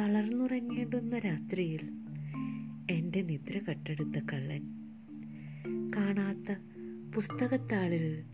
മൂടുന്ന 0.00 1.18
രാത്രിയിൽ 1.18 1.80
എന്റെ 2.90 3.22
നിദ്ര 3.22 3.58
കട്ടെടുത്ത 3.58 4.24
കള്ളൻ 4.32 4.62
കാണാത്ത 5.96 6.56
പുസ്തകത്താളിൽ 7.14 8.24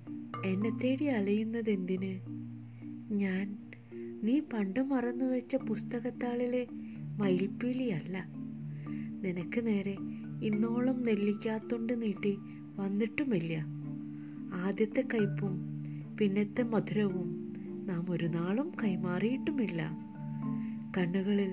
എന്നെ 0.44 0.70
തേടി 0.70 1.04
അലയുന്നതെന്തിന്? 1.04 2.20
ഞാൻ 3.14 3.58
നീ 4.22 4.40
പണ്ട് 4.40 4.80
മറന്നുവെച്ച 4.80 5.56
പുസ്തകത്താളിലെ 5.56 6.66
മയിൽപ്പീലിയല്ല 7.18 8.24
നിനക്ക് 9.22 9.66
നേരെ 9.66 9.96
ഇന്നോളം 10.42 11.02
നെല്ലിക്കാത്തൊണ്ട് 11.02 12.02
നീട്ടി 12.02 12.36
വന്നിട്ടുമില്ല. 12.76 13.64
ആദ്യത്തെ 14.54 15.04
കയ്പും 15.14 15.82
പിന്നത്തെ 16.20 16.62
മധുരവും 16.62 17.52
നാം 17.86 18.06
ഒരു 18.10 18.26
നാളും 18.26 18.72
കൈമാറിയിട്ടുമില്ല. 18.84 20.06
കണ്ണുകളിൽ 20.98 21.50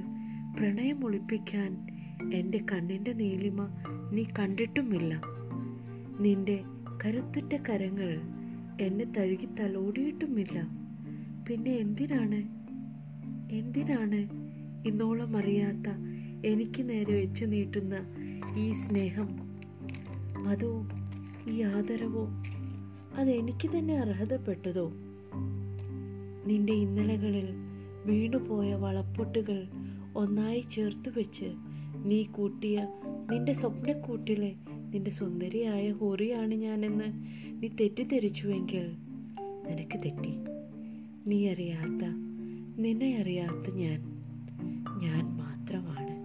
പ്രണയം 0.60 1.06
ഒളിപ്പിക്കാൻ 1.06 1.88
എന്റെ 2.34 2.66
കണ്ണിന്റെ 2.72 3.14
നീലിമ 3.14 3.68
നീ 4.12 4.24
കണ്ടിട്ടുമില്ല. 4.40 5.22
നിന്റെ 6.20 6.64
കരുത്തുറ്റ 7.06 7.56
കരങ്ങൾ 7.70 8.22
എന്നെ 8.82 9.06
തഴുകി 9.06 9.48
തലോടിയിട്ടുമില്ല. 9.60 10.68
പിന്നെ 11.50 11.72
എന്തിനാണ്? 11.72 12.64
എന്തിനാണ് 13.54 14.44
ഇന്നോളം 14.88 15.38
അറിയാത്ത 15.38 15.90
എനിക്ക് 16.46 16.90
നേരെ 16.90 17.14
വെച്ച് 17.14 17.46
നീട്ടുന്ന 17.46 17.96
ഈ 18.58 18.74
സ്നേഹം? 18.74 19.38
അതോ 20.48 20.88
ഈ 21.48 21.62
ആദരവോ? 21.62 22.30
അതെനിക്ക് 23.16 23.78
തന്നെ 23.78 23.98
അർഹതപ്പെട്ടതോ? 23.98 24.92
നിന്റെ 26.46 26.74
ഇന്നലകളിൽ 26.74 27.73
വീണുപോയ 28.06 28.74
വളപ്പൊട്ടുകൾ 28.74 29.68
ഒന്നായി 30.16 30.60
ചേർത്ത് 30.60 31.10
വെച്ച് 31.18 31.54
നീ 32.06 32.24
കൂട്ടിയ 32.24 32.88
നിന്റെ 33.32 33.54
സ്വപ്നക്കൂട്ടിലെ 33.54 34.56
നിന്റെ 34.66 35.12
സുന്ദരിയായ 35.12 35.92
ഹോറിയാണ് 35.92 36.52
ഞാനെന്ന് 36.52 37.08
നീ 37.62 37.68
തെറ്റിദ്ധരിച്ചുവെങ്കിൽ 37.68 38.86
നിനക്ക് 39.68 40.00
തെറ്റി. 40.06 40.34
നീ 41.28 41.48
അറിയാത്ത 41.50 42.04
നിന്നെ 42.78 43.18
അറിയാത്ത 43.18 43.76
ഞാൻ 43.76 44.00
ഞാൻ 45.02 45.38
മാത്രമാണ്. 45.38 46.16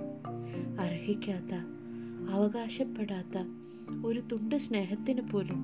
അർഹിക്കാത്ത 0.80 1.54
അവകാശപ്പെടാത്ത 2.30 3.36
ഒരു 4.04 4.20
തുണ്ട് 4.32 4.56
സ്നേഹത്തിന് 4.56 5.20
പോലും 5.30 5.60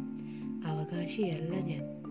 അവകാശിയല്ല 0.64 1.54
ഞാൻ. 1.60 2.03